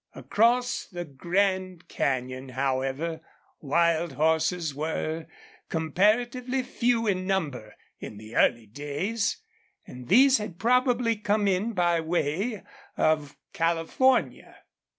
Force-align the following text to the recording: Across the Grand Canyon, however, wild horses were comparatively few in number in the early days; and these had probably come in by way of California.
Across 0.15 0.85
the 0.87 1.05
Grand 1.05 1.87
Canyon, 1.87 2.49
however, 2.49 3.21
wild 3.59 4.13
horses 4.13 4.73
were 4.73 5.27
comparatively 5.69 6.63
few 6.63 7.05
in 7.05 7.27
number 7.27 7.75
in 7.99 8.17
the 8.17 8.35
early 8.35 8.65
days; 8.65 9.37
and 9.85 10.07
these 10.07 10.39
had 10.39 10.57
probably 10.57 11.17
come 11.17 11.47
in 11.47 11.73
by 11.73 12.01
way 12.01 12.63
of 12.97 13.37
California. 13.53 14.57